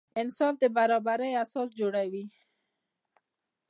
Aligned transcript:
انصاف 0.21 0.55
د 0.61 0.63
برابري 0.75 1.31
اساس 1.43 1.69
جوړوي. 1.79 2.25